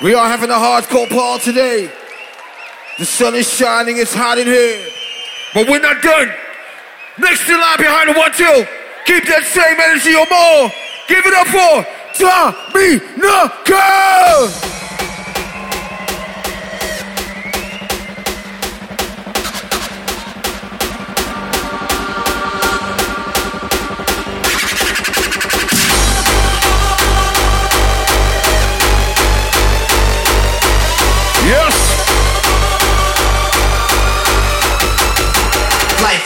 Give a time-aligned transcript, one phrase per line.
[0.00, 1.90] We are having a hardcore party today.
[3.00, 4.86] The sun is shining, it's hot in here.
[5.52, 6.32] But we're not done.
[7.18, 8.66] Next to line behind the one two.
[9.06, 10.70] Keep that same energy or more.
[11.08, 11.84] Give it up for
[12.14, 14.77] Tommy Knuckles!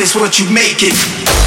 [0.03, 1.42] Is what you make it.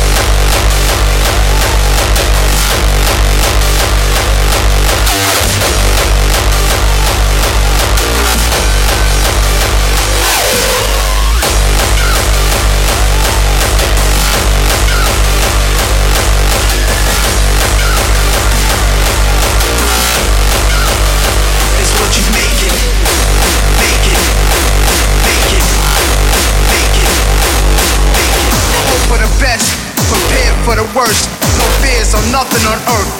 [31.05, 31.29] Worst.
[31.59, 33.13] No fears or nothing on earth.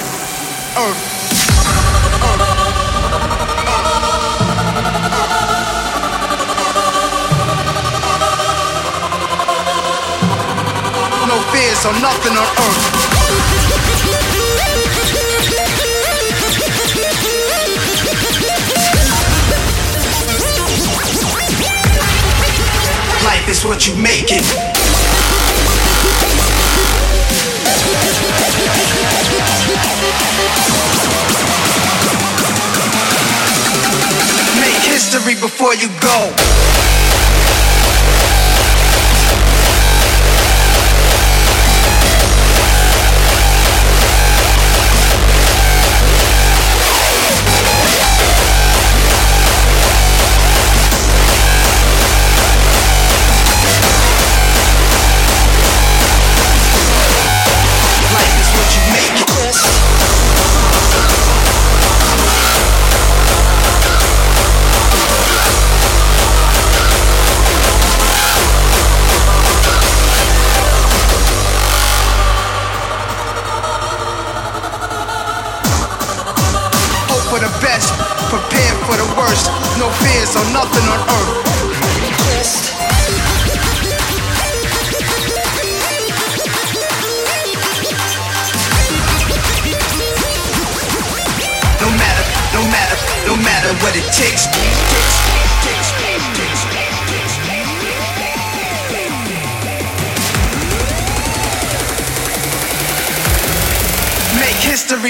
[0.86, 1.02] Earth.
[11.30, 12.84] No fears or nothing on earth.
[23.24, 24.75] Life is what you make it.
[35.06, 37.05] History before you go.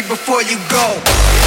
[0.01, 1.44] Before you go.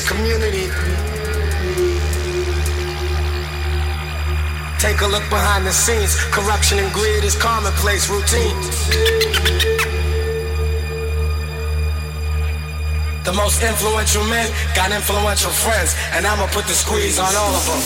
[0.00, 0.66] The community,
[4.78, 6.16] take a look behind the scenes.
[6.30, 8.56] Corruption and greed is commonplace routine.
[13.24, 17.66] The most influential men got influential friends, and I'ma put the squeeze on all of
[17.66, 17.80] them.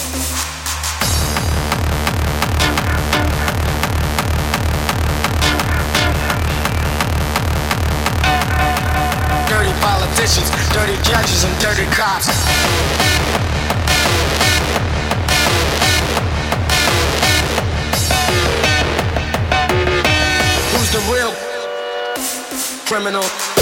[9.49, 12.26] Dirty politicians, dirty judges, and dirty cops.
[20.73, 21.33] Who's the real
[22.87, 23.53] criminal.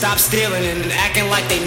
[0.00, 1.59] Stop stealing and acting like they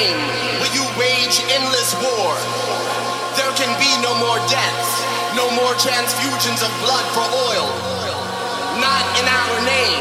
[0.00, 0.16] pain
[0.60, 2.32] will you wage endless war.
[3.36, 4.90] There can be no more deaths,
[5.36, 7.68] no more transfusions of blood for oil.
[8.80, 10.00] Not in our name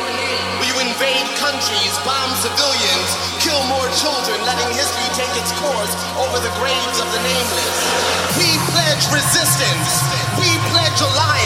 [0.55, 3.09] will you invade countries, bomb civilians,
[3.43, 5.93] kill more children, letting history take its course
[6.23, 7.75] over the graves of the nameless.
[8.39, 9.91] We pledge resistance.
[10.39, 11.38] We pledge alliance.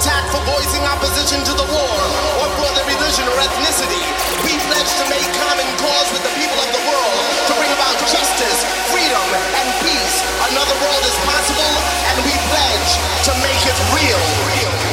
[0.00, 2.00] Attack for voicing opposition to the war
[2.40, 4.00] or for their religion or ethnicity.
[4.40, 8.00] We pledge to make common cause with the people of the world to bring about
[8.08, 9.28] justice, freedom,
[9.60, 10.16] and peace.
[10.56, 11.72] Another world is possible,
[12.08, 12.92] and we pledge
[13.28, 14.24] to make it real.
[14.48, 14.89] real.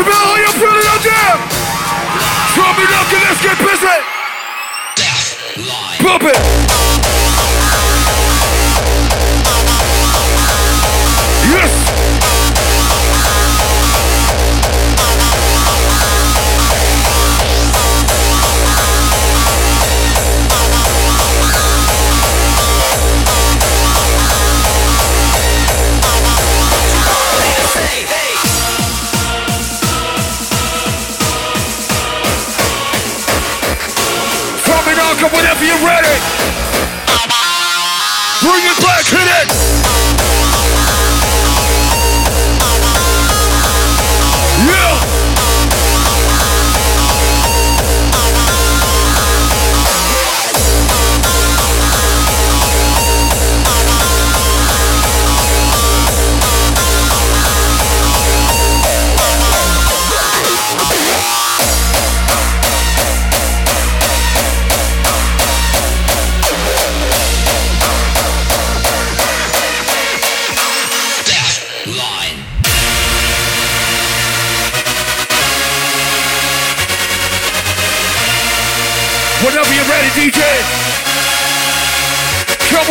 [0.00, 1.36] Out there?
[2.54, 3.98] Tommyknocker, let's get busy.
[6.02, 6.87] Pump it.
[35.82, 36.18] Ready.
[38.42, 39.77] Bring it back, hit it.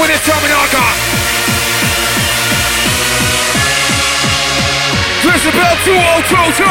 [0.09, 0.93] It, Tommyknocker.
[5.21, 6.63] Decibel 2022.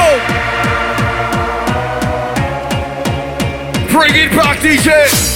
[3.92, 5.35] Bring it back, DJ.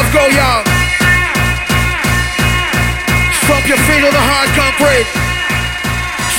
[0.00, 0.64] Let yourself go, y'all.
[3.44, 5.04] Stomp your feet on the hard concrete.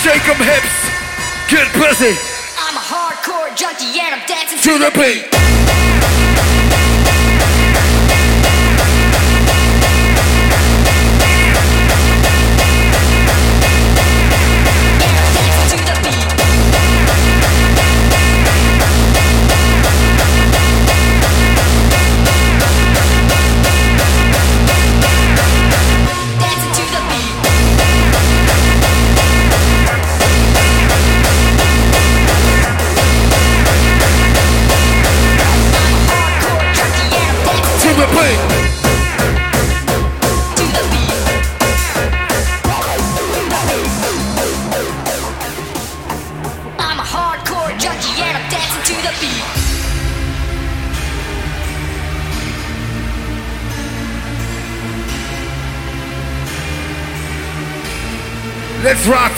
[0.01, 0.89] Shake them hips.
[1.45, 2.18] Get busy.
[2.57, 5.30] I'm a hardcore junkie and I'm dancing To the beat.
[5.30, 6.51] dancing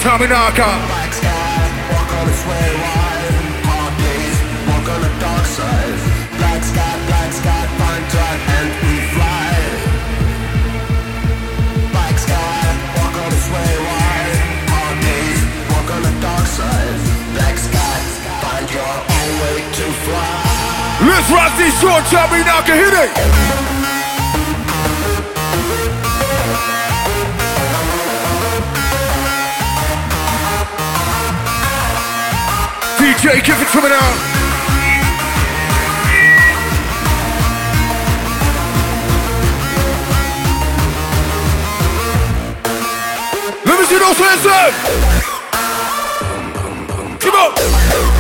[0.03, 0.67] Tommyknocker.
[0.91, 1.63] Black sky,
[1.95, 3.35] walk on its way wide.
[3.63, 4.35] Hard days,
[4.67, 5.95] walk on the dark side.
[6.35, 7.63] Black sky, black sky,
[9.15, 9.55] fly.
[11.95, 12.67] Black sky,
[12.99, 14.35] walk on its way wide.
[14.75, 15.39] Hard days,
[15.71, 16.99] walk on the dark side.
[17.39, 17.95] Black sky,
[18.43, 21.07] find your own way to fly.
[21.07, 22.75] Let's rock this short Tommyknocker.
[22.75, 23.82] Hit it.
[33.23, 33.87] DJ, give it to me.
[43.65, 44.73] Let me see those hands up.
[47.21, 48.12] Come on.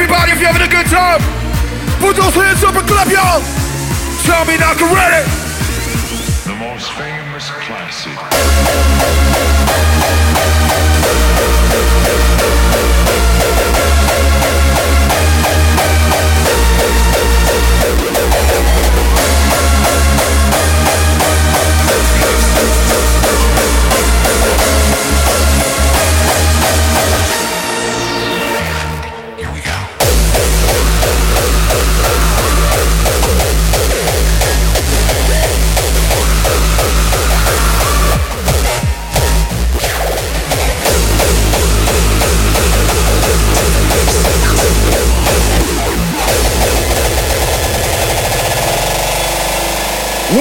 [0.00, 1.20] Everybody, if you're having a good time.
[2.00, 3.44] Put those hands up and clap, y'all.
[4.24, 5.28] Tell me now, get ready.
[6.48, 8.16] The most famous classic.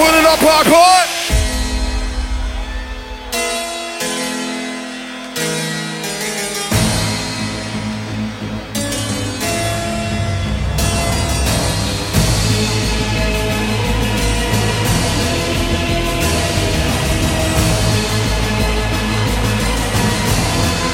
[0.09, 1.19] Boy.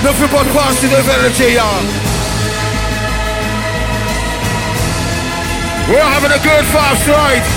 [0.04, 1.84] Nothing but positive energy, y'all.
[5.90, 7.55] We're having a good five tonight.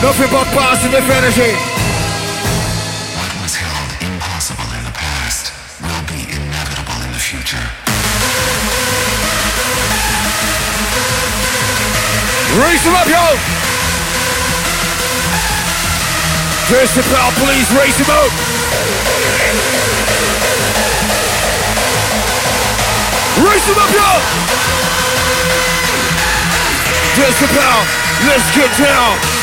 [0.00, 1.52] Nothing but positive energy.
[3.20, 7.60] What was held impossible in the past will be inevitable in the future.
[12.56, 13.20] Raise him up, yo!
[16.64, 18.32] Christopher, please raise him up!
[23.36, 24.10] Raise him up, yo!
[27.20, 27.72] Christopher,
[28.24, 29.29] let's get down!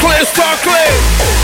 [0.00, 1.39] clear, start clear.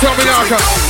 [0.00, 0.85] tell me now,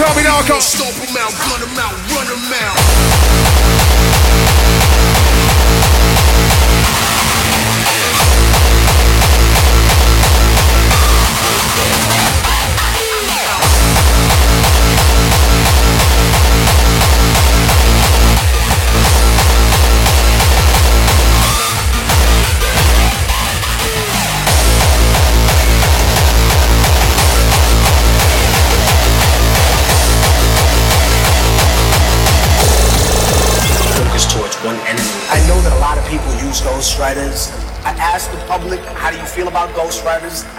[0.00, 1.99] Tell me now, I can't stop him out, gun him out.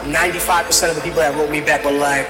[0.10, 2.26] 95% of the people that wrote me back were like,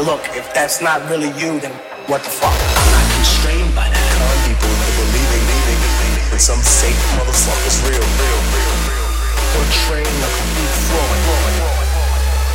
[0.00, 1.72] look, if that's not really you, then
[2.08, 2.56] what the fuck?
[2.56, 4.06] I'm not constrained by that.
[4.16, 9.12] Con people into believing, believing, believing that some fake motherfucker's real, real, real, real.
[9.52, 11.20] Portraying a complete fraud.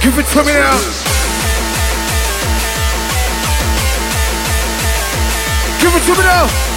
[0.01, 0.81] Give it to me now.
[5.77, 6.74] Give it to me now.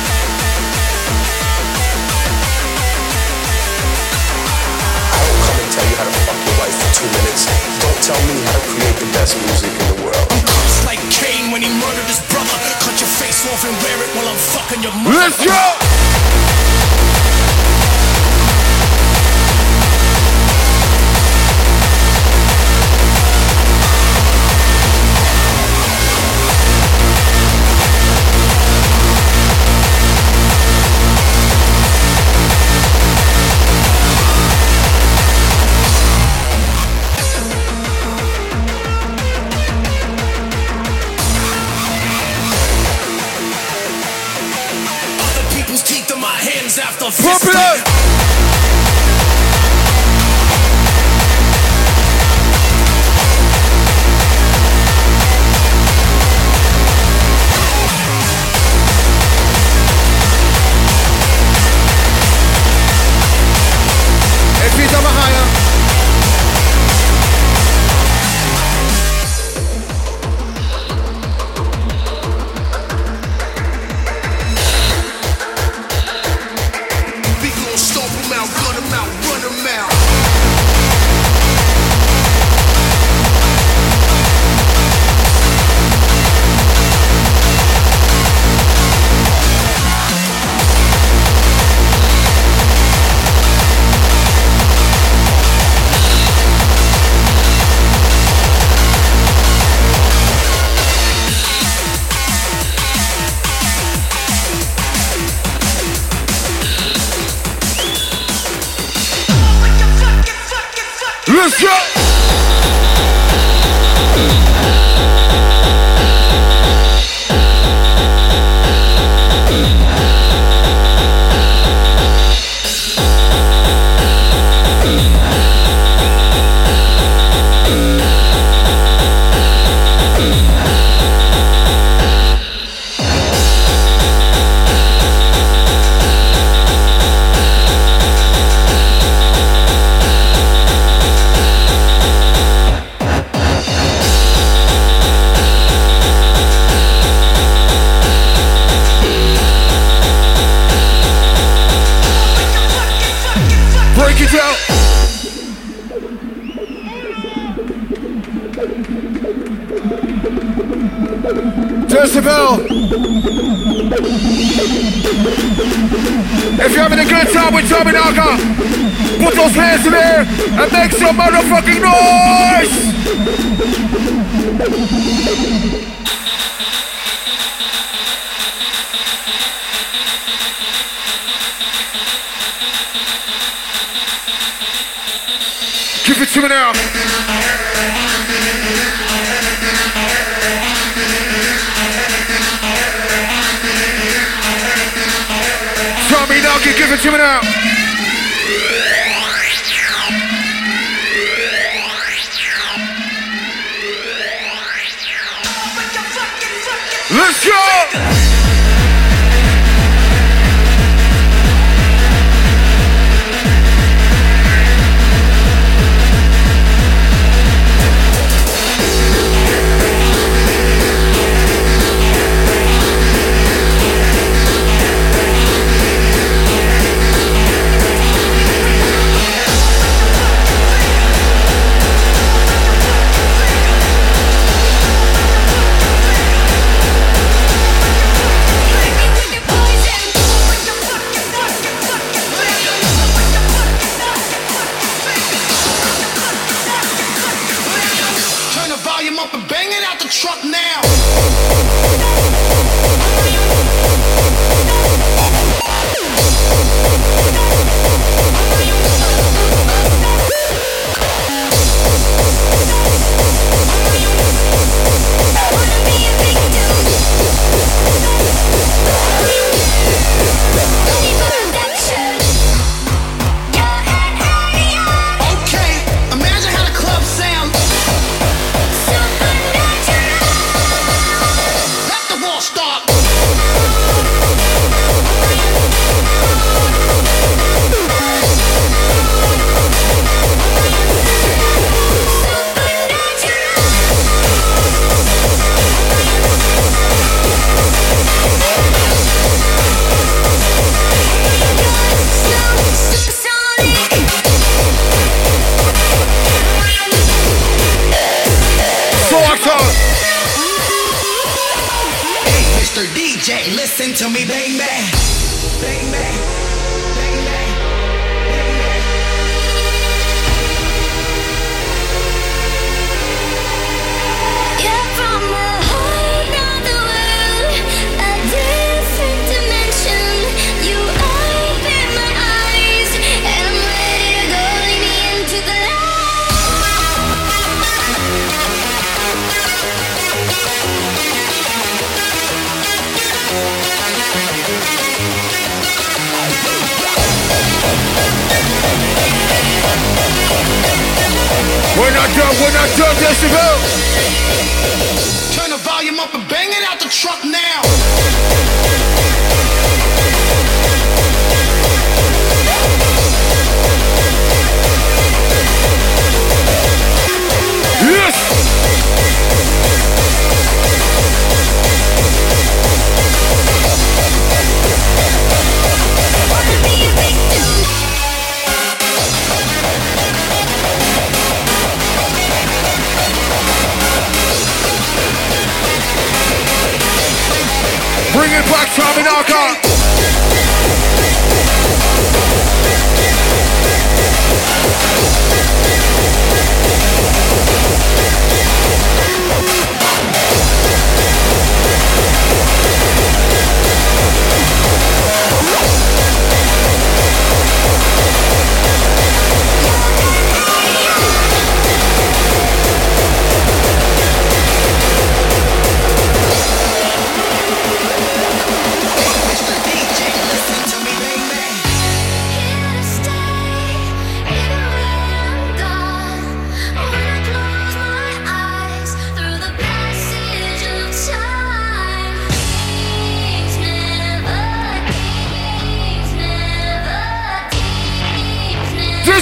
[5.79, 7.47] Tell you how to fuck your wife for two minutes.
[7.79, 10.27] Don't tell me how to create the best music in the world.
[10.35, 12.57] I'm cursed like Cain when he murdered his brother.
[12.83, 15.15] Cut your face off and wear it while I'm fucking your mother.
[15.15, 16.68] Let's go.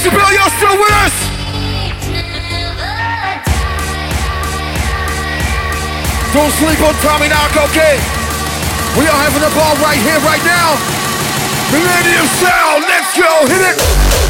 [0.06, 1.14] Decibel, y'all still with us?
[6.32, 7.98] Don't sleep on Tommy Knock, okay?
[8.96, 10.78] We are having the ball right here, right now.
[11.72, 14.25] Millennium Sound, let's go, hit it!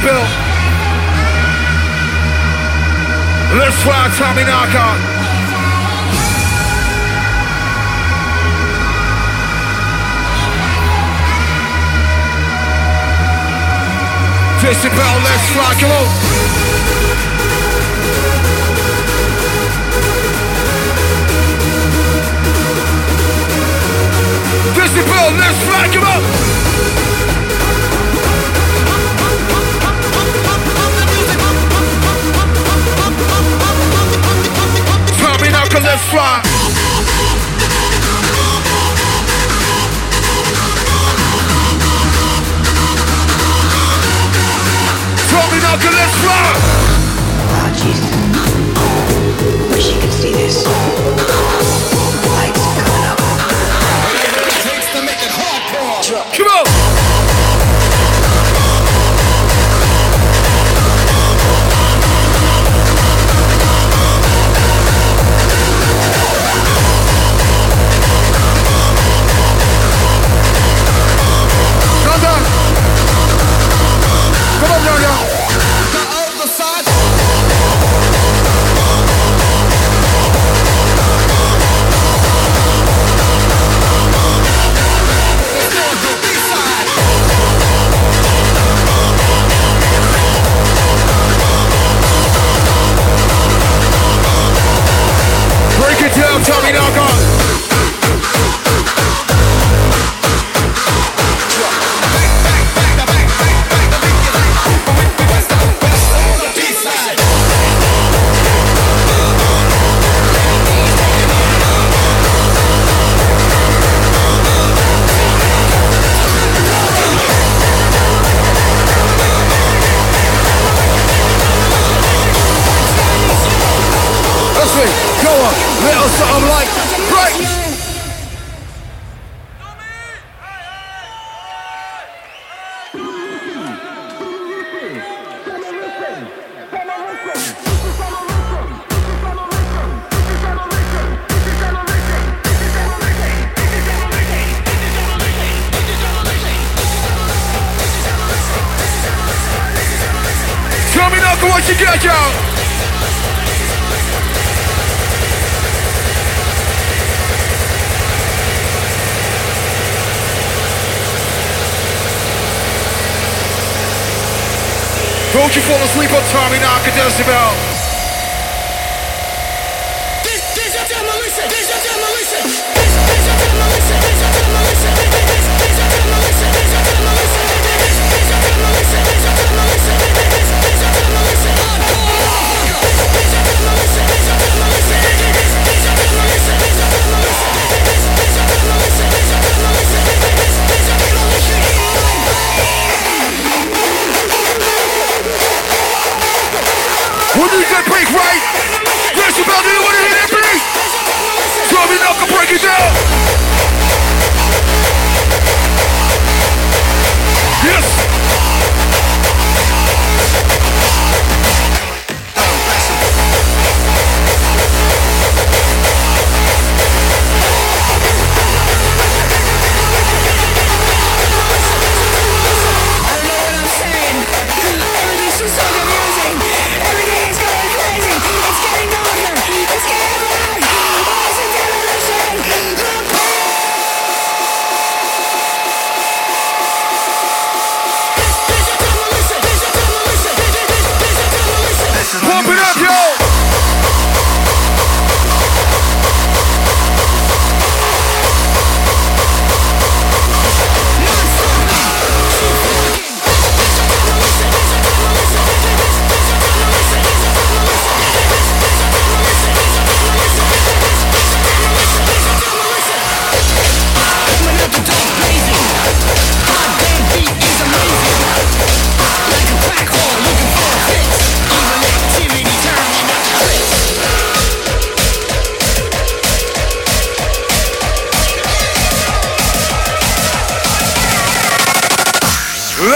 [0.00, 0.27] Fly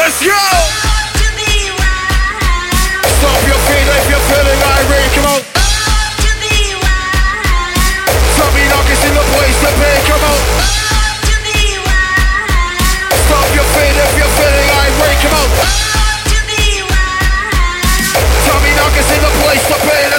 [0.02, 0.34] Let's go!
[3.22, 5.40] Stop your feet if you're feeling irate, come on.
[8.34, 10.42] Tommy Nuggets in the place to be, come on.
[13.14, 15.48] Stop your feet if you're feeling irate, come on.
[18.42, 20.11] Tommy Nuggets in the place to be.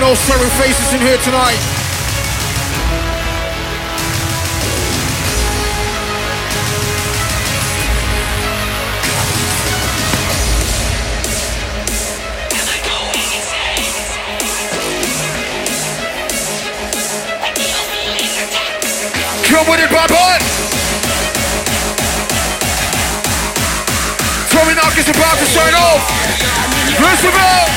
[0.00, 1.60] No sorry faces in here tonight.
[19.44, 20.38] Come with it, bad boy!
[24.48, 26.00] Tommy Knock is about to sign off!
[26.98, 27.70] Roosevelt!